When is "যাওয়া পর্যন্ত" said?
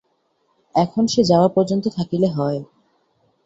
1.23-1.85